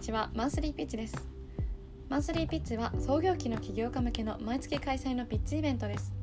[0.00, 1.28] ちはマンスリーピッチです。
[2.08, 6.14] マンスリーピッチは創業期の起業家向けの毎月開催のピッチイベントです。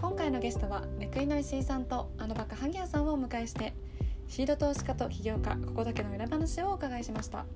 [0.00, 3.72] 今回のゲストはネクイの石井さんとあのバカ萩谷さんをお迎えして
[4.26, 7.46] シード投資家と起業家ここだけの裏話をお伺いしました。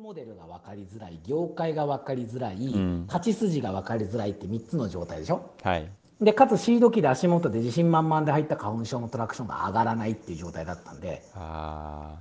[0.00, 3.06] モデルが分かりづらい業界が分かりづらい、ん。
[3.08, 5.50] 勝ち筋が分かりづらいって3つの状態でしょ？
[5.62, 5.90] はい。
[6.20, 12.16] でかつシード機で足元で自信満々で入った花粉症のトラクションが上がらないっていう状態だったんであ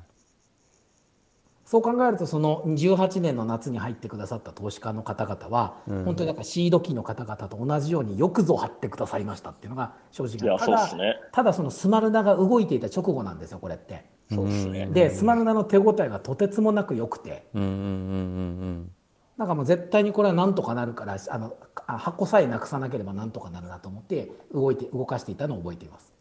[1.65, 14.05] そう考えるとその18年の夏に入ってくださった投資家の方々は、本当にだからシード機の方々と同じようによくぞ張ってくださいましたっていうのが正直いやただそうっすねただそのスマルナが動いていた直後なんですよこれって。
[14.31, 14.87] そうですね。
[14.87, 17.47] でスマルナの手応えがとてつもなく良くて。
[17.55, 17.57] あ。
[17.57, 18.91] うんうんうんうん
[19.37, 21.57] なんかもう絶対にこれはなんとかなるからあの
[21.87, 26.13] あ箱さえなくさなければなんとかなるなと思って動いて動かしていたのを覚えています。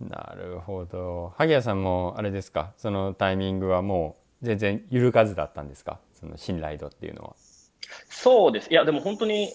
[0.00, 0.08] うん。
[0.08, 1.32] なるほど。
[1.36, 2.72] 萩谷さんもあれですか？
[2.76, 6.00] そのタイミングはもう全然揺るがずだったんですか？
[6.12, 7.34] その信頼度っていうのは。
[8.08, 8.70] そうです。
[8.70, 9.48] いや、でも本当に、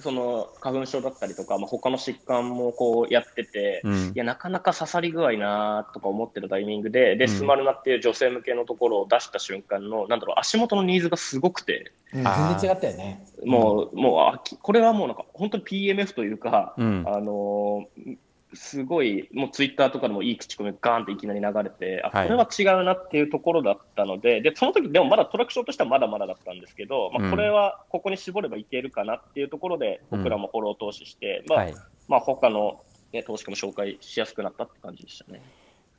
[0.00, 3.94] その花粉症だったりとか、まあ、他の疾患もこうやってて、うん。
[4.08, 12.22] いや、なかなか刺さり具合なとか思ってるタイミングで、で、スマルナっていう女性向けのところを出した瞬間の、なんだろう、足元のニーズがすごくて、うん。
[12.22, 13.26] 全然違ったよね。
[13.44, 17.04] もう、もうあき、これはもうなんか、本当に PMF というか、うん。
[17.06, 18.16] あのー
[18.54, 31.74] すごい、もうツイッターとかでもいい口コミがガーンっていきなり流れて、あ、はいこれは違うなっていうところだったので、で、その時でもまだトラクションとしてはまだまだだったんですけど、まあ、うんこれはここに絞ればいけるかなっていうところで、僕らもフォロー投資して、まあ、はい。
[32.08, 32.80] まあ、他の、
[33.12, 35.40] ね、投資家も紹介しやすくなったって感じでしたね。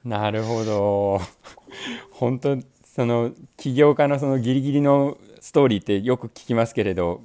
[0.06, 1.20] なるほど。
[2.12, 7.22] 本当その起業家のそのギリギリのストーリーってよく聞きますけれど、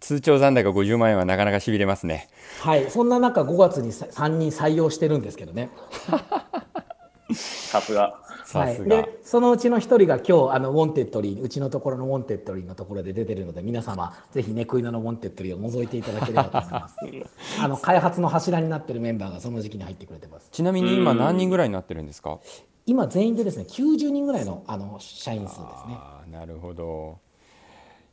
[0.00, 2.28] 通帳残高50万円はなかなかしびれますね。
[2.60, 5.70] はい、そんな中5月にさ3人採用してるんですけどね。
[7.32, 8.20] さすが。
[8.44, 8.96] さすが。
[8.96, 16.96] はい、でそのうちの1人が今日あの Wantedly うちのところの Wantedly のところで出てるので皆様ぜひネクイノの Wantedly を覗いていただければと思います。
[17.62, 20.48] あの開発の柱になってるメンバーがその時期に入ってくれてます。
[20.50, 22.38] ちなみに今何人ぐらいになってるんですか？
[22.86, 25.98] 今全員でですね90人ぐらいのあの社員数ですね。
[26.30, 27.29] なるほど。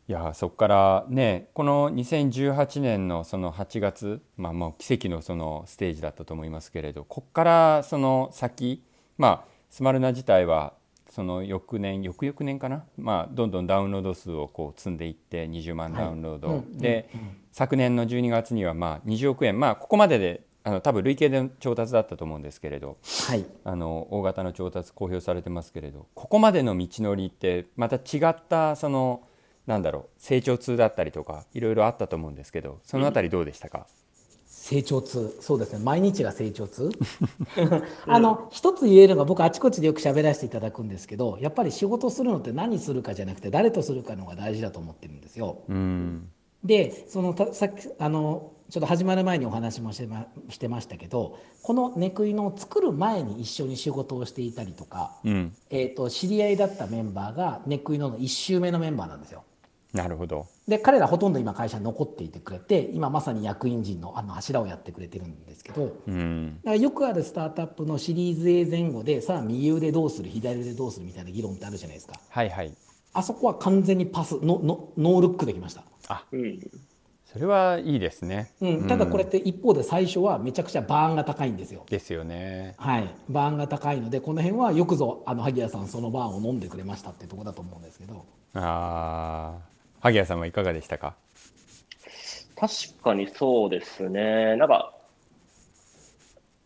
[0.10, 8.84] いやそこからねこの2018年のその8月まあもう奇跡のそのステージだったと思いますけれどここからその先
[9.18, 10.74] まあスマルナ自体は
[11.10, 17.10] その翌年翌々年かなまあどんどんダウンロード数をこう積んでいって20万ダウンロード、はいうんで、
[17.52, 22.98] 昨年の12月にはまあ20億円まあここまでであの多分累計での調達だったと思うんですけれど
[23.28, 23.46] はい。
[23.66, 29.24] あの大型の調達公表されてますけれどここまでの道のりってまた違ったその
[29.68, 33.86] なんだろう成長痛だったりとかいろいろあったと思うんですけどそのあたりどうでしたか、
[34.68, 35.38] 成長痛。
[35.40, 35.80] そうですね。
[35.80, 36.90] 毎日が成長痛。
[38.06, 45.60] あの一つ言えるのが僕あちこちでよく喋らせていただくんですけどやっぱり仕事するのって何するかじゃなくて誰とするかの方が大事だと思ってるんですよ。
[45.70, 46.30] うん。
[46.66, 55.56] でそのたさっきあのちょっと始まる前にお話もしてましてましたけどこのネクイノを作る前に一緒に仕事をしていたりとか、うん。
[55.70, 59.44] えー、と知り合いだったメンバーがネクイノの1周目のメンバーなんですよ。
[59.94, 60.48] なるほど。
[60.68, 66.58] で彼らほとんど今会社に残っていてくれて今まさに役員陣のあの柱をやってくれてるんですけどうん。
[66.58, 72.20] だからよくあるスタートアップのシリーズ A 前後でさあ右腕どうする左腕どうするみたいな議論ってあるじゃないですか。
[72.30, 72.74] はいはい。
[73.14, 75.84] あそこは完全にパスののノールックできました、
[76.32, 76.60] うん。
[77.26, 81.86] それはいいですね、うん、ただこれって一方で最初はめちゃくちゃバーンが高いんですよ。
[81.90, 82.76] ですよね。
[82.78, 83.16] はい。
[83.30, 88.26] バーンが高いのでこの辺はよくぞあの萩谷さんそのバーンを飲んでくれましたっていうところだと思うんですけど。
[88.54, 91.16] あー萩谷さんはいかがでしたか？
[92.56, 94.56] 確かにそうですね。
[94.56, 94.94] なんか、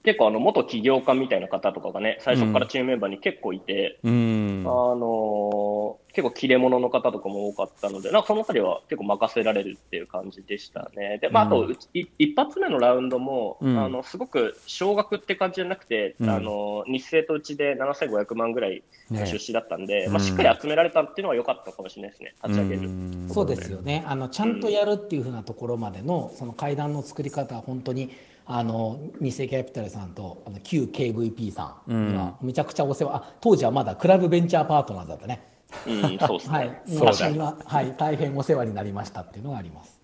[0.03, 4.63] 結構あの、元起業家みたいな方とかがね、最初からチームメンバーに結構いて、うん。
[4.66, 11.19] あのー結構切れ者の方とかも多かったので、なんかそのあたりは結構任せられるっていう感じでしたね。
[11.22, 13.80] で、まあ、あと、うん一発目のラウンドも、うん。
[13.80, 16.30] あの、すごく少額って感じじゃなくて、うん。
[16.30, 19.25] あの、日生とうちで7500万ぐらいね。
[19.25, 20.13] 出資だったんで、うん。
[20.13, 22.89] まあ、しっかり集められたっていうのは良かったかもしれないですね、立ち上げる。
[22.89, 23.30] うん。
[23.31, 24.04] そうですよね。
[24.06, 28.12] あのちゃんとやるっていうふうなところまでのその階段の作り方は本当に
[28.46, 35.48] あの日生キャピタルさんとあの旧 KVP さんにはめちゃくちゃお世話、あ当時はまだクラブベンチャーパートナーズだったね。
[35.88, 36.58] うん、そうですね。
[36.58, 40.02] はい、そうだ私には、はい、大変お世話になりましたっていうのがあります。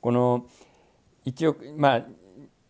[0.00, 0.44] この
[1.24, 2.04] 一応まあ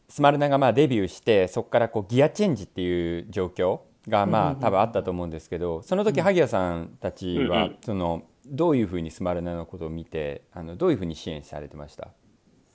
[0.09, 7.51] スマルナがまあデビューしてそこからこうギアチェンジっていう状況がまあ多分あったと思うんですけどその時萩谷さんたちうんうん。
[7.51, 12.09] はそのどういうふうにスマルナのことを見てあのどういうふうに支援されてました？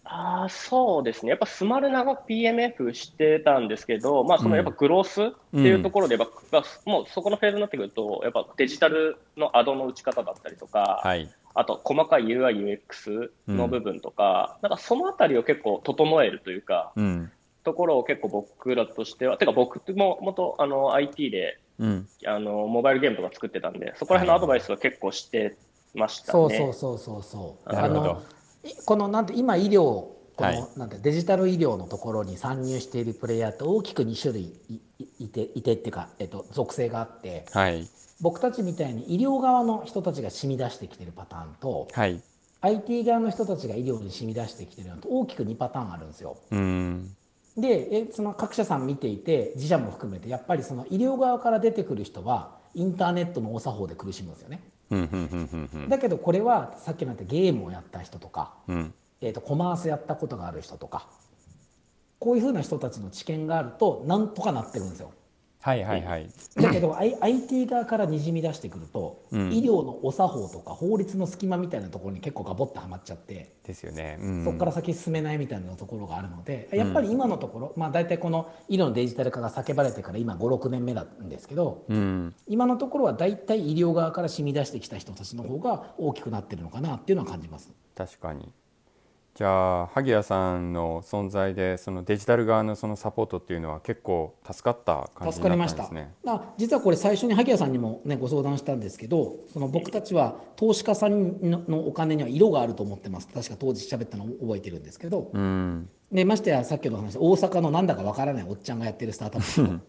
[0.09, 1.31] ああ、そうですね。
[1.31, 11.29] やっぱスマルナが PMF してたんですけど、まあそのやっぱグロースっていうところで、やっぱ、もうそこのフェーズになってくると、やっぱデジタルのアドの打ち方だったりとか、はい。
[11.53, 17.31] あと細かい UI、UX の部分とか、なんかそのあたりを結構整えるというか、うん。
[17.63, 22.07] ところを結構僕らとしては、てか僕も元あの IT でうん。
[22.25, 25.57] あのモバイルゲームとか作ってたんで、そこら辺のアドバイスは結構して
[25.93, 26.31] ましたね。
[26.31, 27.73] そうそうそうそうそう。
[27.73, 28.36] なるほど
[28.85, 34.53] このなんて今医療この、はいなんてデジタル医療のところに参入しているプレイヤーって大きく2種類
[35.19, 37.87] いていてっていうか、えっと、属性があってはい。
[38.19, 42.21] 僕たちみたいに医療側の人たちが染み出してきてるパターンとはい。
[42.61, 46.37] IT 側の人たちが医療に染み出してきてるのと大きく2パターンあるんですよ。
[46.51, 47.15] うん。
[47.57, 54.61] でえその各社さん見ていて自社も含めてやっぱりその医療側から出てくる人はインターネットの大作法で苦しむんですよね。
[55.89, 58.93] だけどこれはさっきの言ったゲームをやった人とか、うん。
[59.21, 61.07] えー、とコマースやったことがある人とか
[62.19, 65.11] こういうふうな人たちの知見があるとなんとかなってるんですよ。
[65.67, 65.83] はい。
[65.83, 66.03] はい。
[66.03, 66.29] はい。
[66.55, 74.17] だけど I- IT 側からにじみ出してくると、うん医療のお作法とか法律の隙間みたいなところに結構ガボッとはまっちゃって、ですよね。
[74.21, 74.45] うん。
[74.45, 82.33] そこから先進めないみたいなところがあるのでやっぱり今のところ、まあ、大体この医療のデジタル化が叫ばれてから今56年目なんですけどうん。
[82.47, 87.69] 今のところは大体医療側から染み出してきた人たちの方が大きくなってるのかなっていうのは感じます。
[87.95, 88.53] 確かに。
[89.37, 96.15] じゃあ萩谷さんの存在でそのデジタル側のそのサポートっていうのは結構助かった感じ助かりましたになったんですね。
[96.25, 105.87] あ実はこれ最初に萩谷さんにも、ね、ご相談したんですけどその僕たちは投資家さんののお金には色があると思ってます確か当時喋ったのを覚えてるんですけど、うん。
[106.11, 109.81] でましてやさっきの話大阪のなんだかわからないおっちゃんがやってるスタートアップ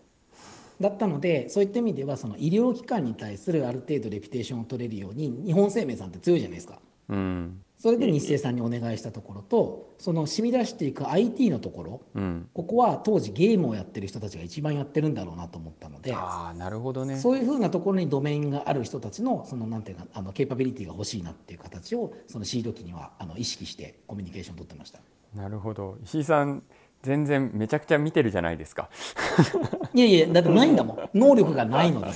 [0.78, 6.78] だったのでそういった意味ではその医療機関に対するある程度レピュテーションを取れるように日本生命さんって強いじゃないですか。
[7.08, 7.62] うん。
[7.78, 12.48] それで日清さんにお願いしたところとその染み出していく IT のところうん。
[12.52, 16.12] ここは当時ゲームをやってる人たちが一番やってるんだろうなと思ったので。
[16.12, 17.18] ああなるほどね。
[17.18, 24.98] そういうふうなところにドメインがある人たちのそのなんていうかあのケーパビリティが欲しいなっていう形をそのシード機にはあの意識してコミュニケーションを取ってました。
[25.36, 25.98] なるほど。
[26.02, 26.64] 石井さん
[27.02, 28.90] 全然めちゃくちゃ見てるじゃないですか。
[29.94, 32.08] いやいやだってないんだもん能力がないので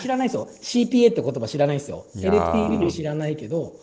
[0.00, 3.74] 知らないですよ CPA って言葉知らないですよいやー LTV も知らないけど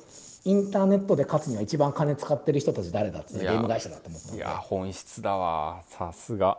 [0.46, 5.82] インターネットで勝つには一番金使ってる人たち誰だってゲーム会社だと思ったのでいや本質だわ。
[5.88, 6.58] さすが。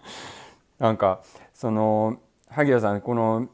[0.78, 1.22] なんか
[1.54, 3.48] その萩谷さんこの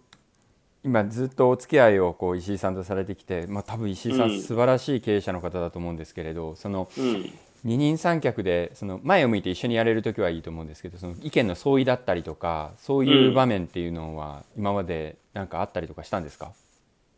[0.84, 4.40] 今ずっとお付き合いをこう石井さんとされてきて、まあ、多分石井さんうん。
[4.40, 7.32] 素晴らしい経営者の方だと思うんですけれど、そのうん。
[7.66, 16.52] 二人三脚でその前を向いて一緒にやれる時はいいと思うんですけどその意見の相違だったりとかそういう場面っていうのは今まで何かあったりとかしたんですか、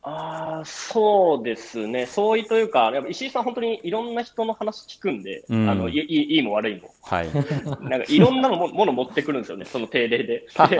[0.03, 2.07] ああ、そうですね。
[2.07, 6.95] 相違というか、やっぱ石井さん本当にいろんな人の話聞くんで、うんあの、いいいいいも悪いも。
[7.03, 7.29] はい、
[7.83, 10.47] なんかいろんなももの持ってくるんですよね、その定例で。
[10.71, 10.79] で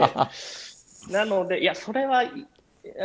[1.11, 2.31] なので、いや、それはい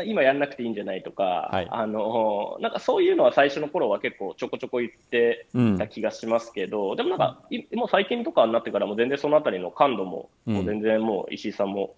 [0.06, 11.94] 今やんなくていいんじゃないとか、はいあのなんかそういうのは最初の頃は結構ちょこちょこ言ってうんた気がしますけど、でもなんか、いもう最近とかになってからも全然そのあたりの感度も、うんもう全然もう石井さんも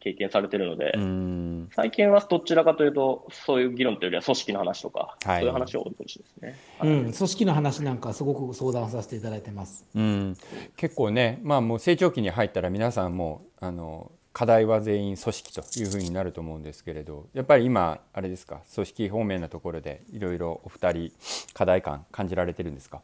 [0.00, 5.40] 経験されてるので、うん最近はどちらかというと、そういう議論というよりは組織の話とか、はい。
[5.40, 6.58] そういう話が多いですね。
[6.82, 9.86] うん、組織の話なんかすごく相談させていただいてます。
[9.94, 10.36] うん、
[10.76, 18.62] 結構ね、まあ、もう成長期に入ったら皆さんもあの課題は全員組織というふうになると思うんですけれどやっぱり今あれですか？
[18.74, 21.12] 組織方面のところでいろいろお二人
[21.52, 23.00] 課題感感じられてるんですか？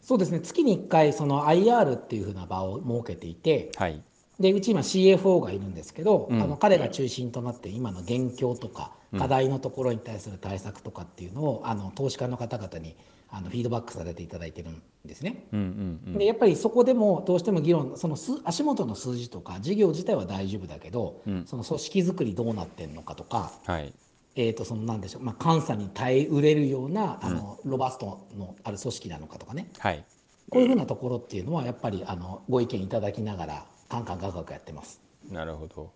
[0.00, 0.40] そうですね。
[0.40, 4.00] 月に1回その IR っていうふうな場を設けていてはい、
[4.40, 6.42] でうち今 CFO がいるんですけど、うん。
[6.42, 12.96] あの彼が中心となって今の現況とか課題のところに対する対策とかっていうのを、あの投資家の方々に
[13.30, 15.46] あのフィードバックさせていただいてるんですね。
[15.52, 16.18] うんうんうん。
[16.18, 21.46] でやっぱりそこでもどうしても議論その数足元の数字とか事業自体は大丈夫だけど、うん。
[21.46, 23.92] その組織づくりどうなってんのかとか、はい。
[24.36, 29.70] えー、とそのなんでしょう、まあ、監査に耐えうれるようなあの、ロバストのある組織なのかとかね。
[29.78, 30.04] はい。
[30.50, 35.00] こういうふうなところっていうのはやっぱりあのご意見いただきながらカンカンガクガクやってます。
[35.30, 35.92] なるほど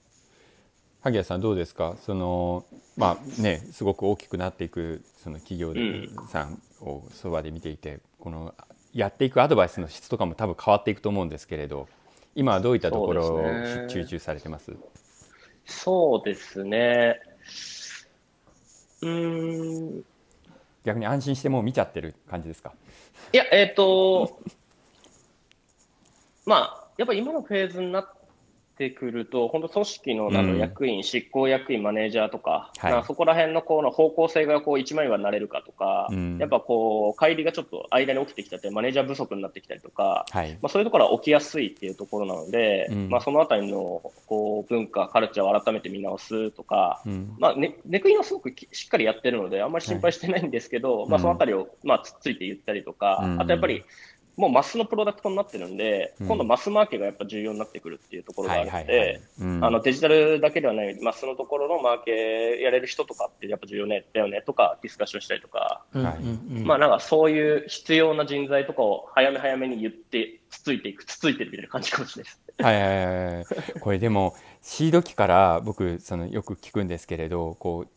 [1.00, 1.96] 萩谷さんどうですか？
[2.04, 2.64] その
[2.96, 8.54] まあねすごく大きくなっていくその企業うんさんをそばで見ていてこの
[8.92, 11.88] やっていくアドバイスの質とかも多分変わっていくと思うんですけれど
[12.34, 13.42] 今はどういったところを
[13.88, 14.72] 集中されてます？
[15.66, 17.20] そうですね。
[19.02, 20.04] うーん。
[20.84, 22.72] 逆に安心してもう見ちゃってる感じですか？
[23.32, 24.40] いや、えっ、と、
[26.46, 28.12] まあ、やっぱ今のフェーズになっ
[28.78, 32.92] ってくると、本当組織のあの役員、執行役員、マネージャーとか、はい。
[32.92, 36.38] まあそこら辺のこの方向性がこう一枚岩になれるかとか、うん。
[36.38, 40.52] やっぱこう、乖離がちょっと間に起きてきちゃって、マネージャー不足になってきたりとか、はい。
[40.62, 43.08] まあ、そういうところは起きやすいっていうところなので、うん。
[43.08, 47.34] まあ、そのあたりのこう文化、カルチャーを改めて見直すとか、うん。
[47.38, 53.40] まあね、ネクインはすごくきしっかりやってるので、あんまり心配してないんですけど、まあ、そのあたりを、まあ、つっついて言ったりとか、うん。
[53.40, 53.82] あとやっぱり、
[54.38, 56.26] もうマスのプロダクトになってるんで、うん。
[56.28, 59.64] 今度マスマーケがやっぱ重要になってくるっていうところがあるので、うん。
[59.64, 72.62] あのデジタルだけではない、マスのところのマーケやれる人とかってやっぱ重要ねだよねとか、ディスカッションしたりとか、まあなんかそういう必要な人材とかを早め早めに言って、つついていく、つついてるみたいな感じかもしれないです。
[72.62, 73.44] はいはいはいはい。
[73.80, 77.88] これでもシード期から僕そのよく聞くんですけれどこう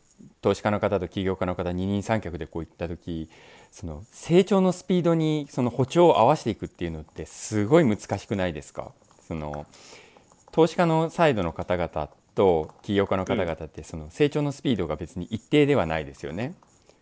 [0.41, 3.29] 投資家の方と起業家の方二人三脚でこういった時
[3.71, 8.91] その成長のスピードにその歩調を合わせていくっていうのってすごい難しくないですか？
[9.27, 9.65] その
[10.51, 16.53] 投資家のサイドの方々と起業家の方々ってその成長のスピードが別に一定ではないですよね。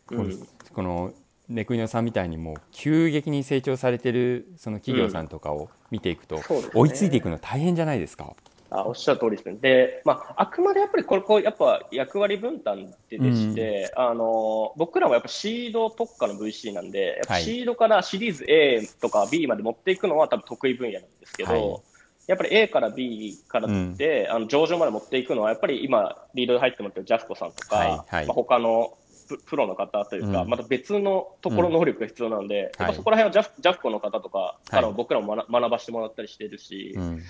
[0.07, 1.13] このうんこの
[1.49, 6.39] ネクイノさんみたいにもう急激に成長されてるその企業さんとかを見ていくと、
[6.75, 8.35] 追いついていくの大変じゃないですか？
[8.71, 9.55] あおっしゃる通りですね。
[9.55, 17.43] で、まあ、あくまでやっぱりこれ、こうやっぱ役割分担ででして、あの、僕らもやっぱシード特化の VC なんで、やっぱはい。
[17.43, 21.81] シードからシリーズ A とか B まで持っていくのは多分得意分野なんですけど、はい。
[22.27, 28.15] やっぱり A から B からって、あの上場まで持っていくのは、やっぱり今、リードで入ってもらってるジャスコさんとか、はい。
[28.15, 28.27] はい。
[28.27, 28.93] まあ、他の
[29.27, 30.49] ププロの方というか、うん。
[30.49, 32.87] また別のところ能力が必要なので、やっはい。
[32.89, 37.23] ぱそこら辺はジャフジャフコの方とかから僕らも学学ばしてもらったりしてるし、うん、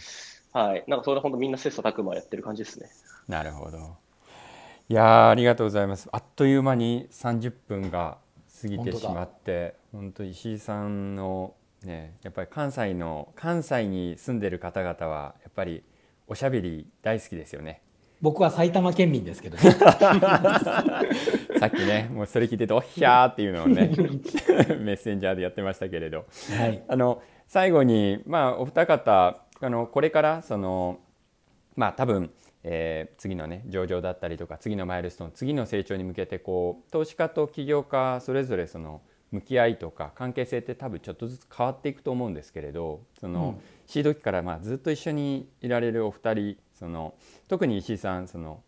[0.51, 2.89] はい、なんかそれで本当みんな切磋琢磨やってる感じですね。
[3.27, 3.77] なるほど。
[4.89, 6.09] いやーありがとうございます。
[6.11, 8.17] あっという間に30分が
[8.61, 11.53] 過ぎてしまって、本当石井さんの
[11.83, 15.83] ね、やっぱり関西の関西に住んでる方々はやっぱり
[16.27, 17.81] おしゃべり大好きですよね。
[18.21, 19.71] 僕は埼玉県民ですけどね。
[19.71, 23.91] さっきね、もうそれ聞いてておっひゃーっていうのをね、
[24.81, 26.25] メッセンジャーでやってましたけれど。
[26.57, 26.83] はい。
[26.87, 30.99] あの最後に、まあ、お二方あのこれからその
[31.75, 32.31] まあ多分、
[32.63, 39.01] えー次のね上場だったりとか次のマイルストーン次の成長に向けてこう投資家と起業家それぞれその
[39.31, 43.63] 向き合いとか関係性って多分ちょっとずつ変わっていくと思うんですけれどその、うん。
[43.85, 47.15] シード期からまあずっと一緒にいられるお二人その
[47.47, 48.61] 特に石井さんその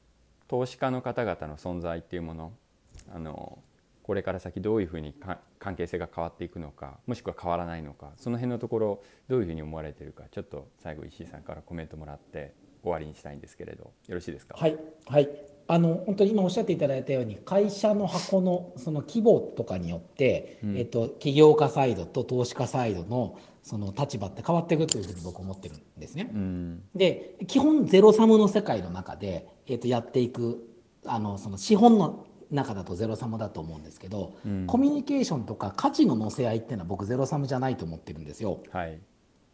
[0.48, 2.52] 投資家の方々の存在っていうもの
[3.14, 3.60] あの
[4.12, 12.54] これから先どういうふうにか関係性が変わっていくのかもしくは変わらないのかその辺のところどういうふうに思われているかちょっと最後石井さんからコメントもらって
[12.84, 14.58] 終わりにしたいんですけれどよろしいですか？
[14.58, 15.30] はい、はい、
[15.70, 20.78] あの本当に今おっしゃっていただいたように会社の箱のその規模とかによって、うん。
[20.78, 26.30] えっと、起業家サイドと投資家サイドのその立場って変わっていくというふうに僕思ってるんですね。
[26.34, 26.84] うん。
[26.94, 30.68] で基本ゼロサムの世界の中で、えっと、やっていく
[31.06, 38.60] あのその資本の中だとゼロサムだと思うんですけど、うんコミュニケーションとか価値の乗せ合いっていうのは僕ゼロサムじゃないと思ってるんですよ。
[38.72, 39.00] はい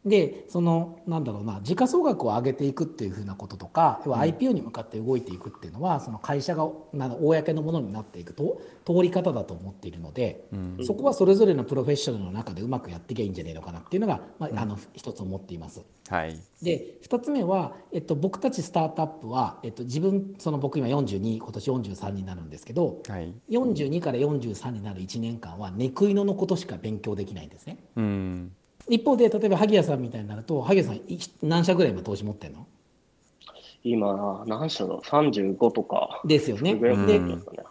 [0.05, 10.85] でそのなんだろうな時価総額を上げていくっていうふうなこととか要は IPO に向かって動いていくっていうのは、その会社がな公のものになっていくと通り方だと思っているので、うん。
[10.85, 15.81] そこはそれぞれのプロフェッショナルの中でうまくやっていけばいいんじゃないのかなっていうのが、まあ、あの一つ思っています。
[16.09, 16.39] はい。
[16.61, 23.33] で2つ目は、えっと、僕たちスタートアップは、えっと、自分その僕今42今年43になるんですけどはい。
[23.49, 27.77] 42から43になる1年間はネクイノのことしか勉強できないんですね。
[27.95, 28.51] うん
[28.89, 32.65] 一方で例えば萩谷さんみたいになると萩谷さんい何社ぐらい今投資持ってんの？
[33.83, 34.95] 今、何社だ？
[34.95, 36.21] ろう、35とか。
[36.25, 36.75] ですよね。
[36.75, 37.19] で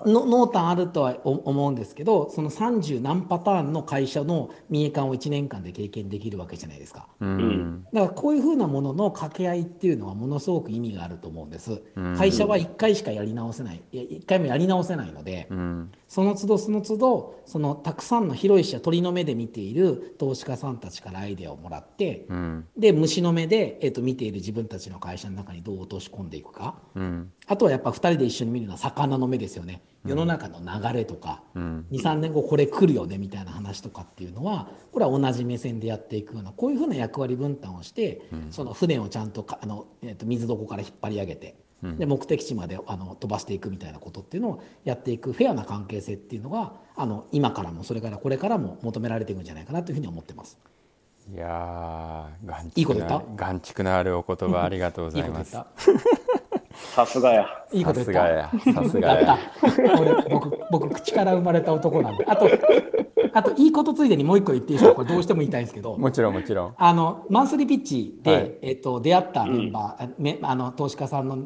[0.06, 7.08] の濃淡あるとは思うんですけどその30何パターンの会社の民営化を1年間で経験できるわけじゃないですか。
[7.20, 11.82] うんだからこういうふうなものの掛け合いっていうのはものすごく意味があると思うんです。
[11.96, 22.66] うん会社は1回しかやり直せないいや1回もやり直せないので、うんその都度その都度そのたくさんの広い視野鳥の目で見ている投資家さんたちからアイデアをもらって、うん。
[22.76, 26.76] で虫の目で、えっと見ている自分たちの会社の中にどう落とし込んでいくか。
[26.94, 27.32] うん。
[27.46, 29.82] あとはやっぱ2人で一緒に見るのは魚の目ですよね。
[30.04, 31.86] 世の中の流れとか、うん。
[31.90, 41.65] 23年後これ来るよねみたいな話とかっていうのはこれは同じ目線でやっていくようなこういうふうな役割分担をして、その船をちゃんとかあの、えっと水底から引っ張り上げて。
[41.82, 50.58] で目的地まであの飛ばしていくみたいなことっていうのをやっていくフェアな関係性っていうのがあの今からもそれからこれからも求められていくんじゃないかなというふうに思ってます。
[51.34, 52.28] いや
[52.76, 53.20] いいこと言った？
[53.36, 55.58] 眼蓄のあるお言葉ありがとうごいいざいます
[56.94, 57.46] さすがや。
[57.72, 58.48] いいことさ言った？
[58.54, 59.38] すがやさすがや。
[60.30, 62.24] 僕僕口から生まれた男なんで。
[62.26, 62.48] あと
[63.36, 64.94] あといいことついでにもう一個言っていいですか？
[64.96, 65.98] これどうしても言いたいんですけど。
[65.98, 66.74] もちろんもちろん。
[66.78, 68.54] あのマンスリーピッチで、はい。
[68.62, 71.38] えっと、出会ったメンバー、あめあの投資家さんの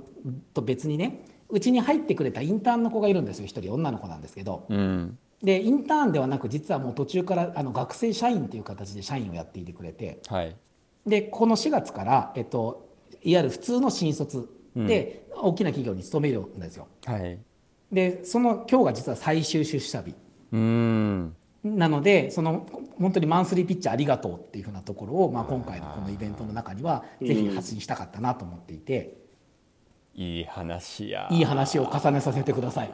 [0.55, 3.47] と別にねうちに入ってくれたインターンの子がいるんですよ。
[3.47, 4.67] 一人女の子なんですけど。
[4.69, 5.19] うん。
[5.43, 10.21] でインターンではなく実はもう途中からあの学生社員という形で社員をやっていてくれて。
[10.29, 10.55] はい。
[11.07, 12.87] でこの4月から、えっと、
[13.25, 16.87] いわゆる普通の新卒で、大きな企業に勤めるんですよ。
[17.05, 17.39] はい。
[17.91, 20.15] でその今日が実は最終出社日。
[20.53, 22.67] うーんなのでその
[22.99, 29.19] 本当にマンスリーピッチありがとうっていうふうなところを、まあ、今回のこのイベントの中にはぜひ発信したかったなと思っていて、
[30.15, 31.29] いい話や。
[31.31, 32.91] いい話を重ねさせてください。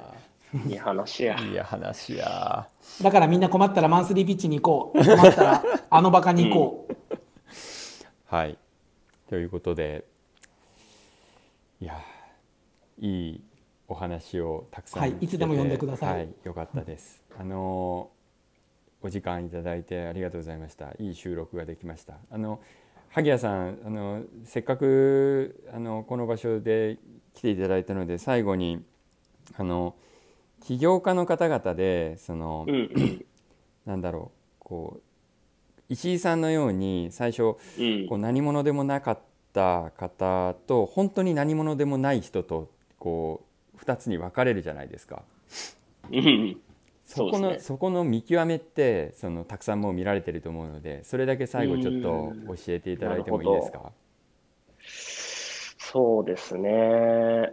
[0.68, 1.38] いい話や。
[1.40, 2.68] いい話や。
[3.02, 5.04] だからみんな困ったらマンスリーピッチに行こう。
[5.04, 7.16] 困ったら あのバカに行こう、
[8.26, 8.58] はい。
[9.28, 10.04] ということで
[11.80, 11.99] いや
[13.00, 13.44] いい
[13.88, 16.18] お話をたくさんはいいつでも呼んでください。
[16.18, 17.23] はい、よかったです。
[17.38, 18.11] あの
[19.06, 20.90] お時間いただいてありがとうございました。
[20.98, 22.14] いい収録ができました。
[22.28, 22.60] あの
[23.10, 26.98] 萩谷さんあのせっかくあのこの場所で
[27.32, 28.84] 来ていただいたので最後に
[29.56, 29.94] あの
[30.60, 33.25] 起業家の方々でその、うんうん。
[33.86, 35.02] なんだろうこう
[35.88, 38.08] 石井さんのように最初うん。
[38.08, 39.20] こう何者でもなかっ
[39.52, 43.46] た方と本当に何者でもない人とこ
[43.76, 45.22] う2つに分かれるじゃないですか。
[46.10, 46.60] うん
[47.06, 47.60] そこのね。
[47.60, 53.92] そこの見極めってそのたくさんもう見られてると思うのでそれだけ最後ちょっと教えていただいてもいいですか？
[55.78, 57.52] そうですね。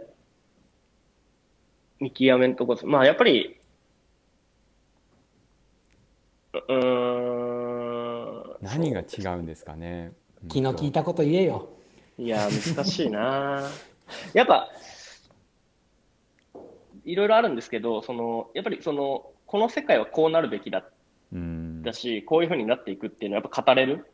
[2.00, 3.56] 見極めんとこ、まあやっぱり、
[6.52, 6.74] うー
[8.52, 8.56] ん。
[8.60, 10.12] 何が違うんですかね
[10.48, 11.22] 気の利いたこと。
[11.22, 11.68] 言えよ。
[12.18, 13.70] いや、難しいな。
[14.34, 14.68] やっぱ、
[17.04, 20.84] いろいろあるんですけど、その、やっぱりその、この世界はこうなるべきだ
[21.32, 24.06] うんだし、こういうふうになっていくっていうのはやっぱ語れる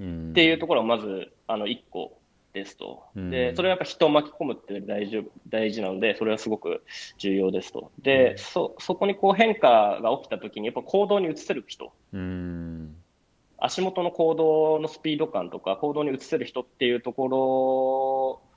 [0.00, 2.18] うんっていうところはまず、あの、一個
[2.52, 3.04] ですと。
[3.16, 6.82] うんで、それはやっぱ人を巻き込むって大事大事なので、それはすごく
[7.18, 7.90] 重要ですと。
[8.00, 11.92] で、そ、そこにこう変化が起きた時に、やっぱ行動に移せる人。
[12.12, 12.94] うん
[13.60, 18.47] 足元の行動のスピード感とか行動に移せる人っていうところ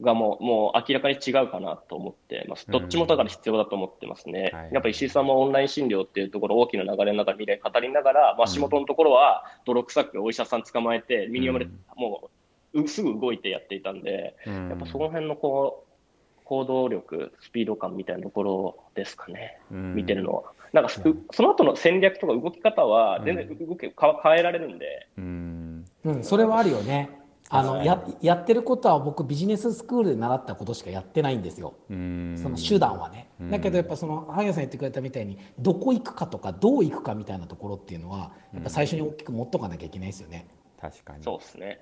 [0.00, 2.66] がもうもう明らかに違うかなと思ってます。
[2.68, 4.50] どっちもだから必要だと思ってますね。
[4.52, 4.70] はい。
[4.72, 12.30] やっぱ石井さんもオンライン診療っていうところ大きな流れの中で語りながら、まあ、足元のところは泥臭くお医者さん捕まえて身に読まれ、うんも
[12.74, 14.68] ううすぐ動いてやっていたんで、うん。
[14.68, 19.58] やっぱその辺のこう行動力、スピード感みたいなところですかね。
[19.72, 19.94] うん。
[19.94, 20.42] 見てるのは。
[20.72, 25.84] なんか、うその後の戦略とか動き方は全然動きか変えられるんで、うん。
[26.04, 27.10] うん、それはあるよね
[27.48, 31.74] あのややってることは僕ビジネススクールで習ったことしかやってないんですよ。
[31.90, 32.34] うん。
[32.40, 40.48] その手段はね、だけどやっぱその萩谷さん言ってくれたみたいにどこ行くかとかどう行くかみたいなところっていうのはやっぱ最初に大きく持っとかなきゃいけないですよね。
[40.80, 41.22] 確かに。
[41.22, 41.80] そうですね。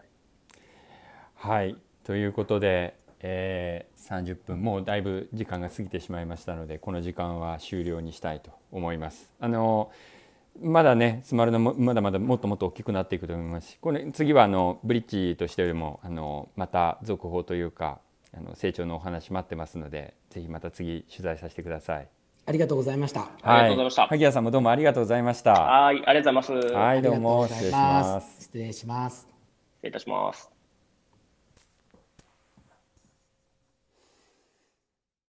[1.35, 1.77] はい。
[2.05, 9.33] ということで、えー30分もうだいぶ時間が過ぎてしまいましたのでこの時間は終了にしたいと思います。
[9.41, 9.91] あの
[10.61, 17.99] まだねスマルナもまだまだもっともっと大きくなっていくと思いますしこれ次はあのブリッジとしてよりもあのまた続報というか
[18.37, 22.09] あの成長のお話待ってますのでぜひまた次取材させてください。
[22.47, 23.29] ありがとうございました。
[23.43, 25.53] ありがとうございましたは萩谷さんもどうもありがとうございました。
[25.53, 26.75] はい、ありがとうございます。
[26.75, 28.43] はいどうも失礼します。
[28.43, 29.17] 失礼します。
[29.21, 29.29] 失
[29.83, 30.54] 礼いたします。